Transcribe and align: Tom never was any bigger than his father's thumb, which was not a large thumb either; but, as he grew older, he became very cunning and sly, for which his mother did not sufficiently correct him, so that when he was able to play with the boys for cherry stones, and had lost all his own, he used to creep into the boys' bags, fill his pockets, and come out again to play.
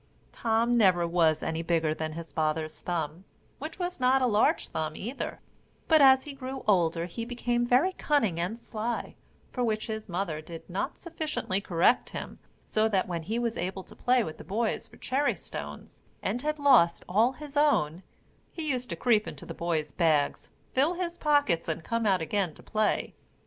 Tom 0.31 0.77
never 0.77 1.07
was 1.07 1.43
any 1.43 1.61
bigger 1.61 1.93
than 1.93 2.13
his 2.13 2.31
father's 2.31 2.81
thumb, 2.81 3.23
which 3.59 3.77
was 3.77 3.99
not 3.99 4.19
a 4.19 4.25
large 4.25 4.67
thumb 4.69 4.95
either; 4.95 5.41
but, 5.87 6.01
as 6.01 6.23
he 6.23 6.33
grew 6.33 6.63
older, 6.67 7.05
he 7.05 7.23
became 7.23 7.67
very 7.67 7.93
cunning 7.93 8.39
and 8.39 8.57
sly, 8.57 9.13
for 9.51 9.63
which 9.63 9.85
his 9.85 10.09
mother 10.09 10.41
did 10.41 10.67
not 10.67 10.97
sufficiently 10.97 11.61
correct 11.61 12.09
him, 12.09 12.39
so 12.65 12.87
that 12.89 13.07
when 13.07 13.21
he 13.21 13.37
was 13.37 13.59
able 13.59 13.83
to 13.83 13.95
play 13.95 14.23
with 14.23 14.39
the 14.39 14.43
boys 14.43 14.87
for 14.87 14.97
cherry 14.97 15.35
stones, 15.35 16.01
and 16.23 16.41
had 16.41 16.57
lost 16.57 17.03
all 17.07 17.33
his 17.33 17.55
own, 17.55 18.01
he 18.51 18.71
used 18.71 18.89
to 18.89 18.95
creep 18.95 19.27
into 19.27 19.45
the 19.45 19.53
boys' 19.53 19.91
bags, 19.91 20.49
fill 20.73 20.95
his 20.95 21.15
pockets, 21.15 21.67
and 21.67 21.83
come 21.83 22.07
out 22.07 22.23
again 22.23 22.55
to 22.55 22.63
play. 22.63 23.13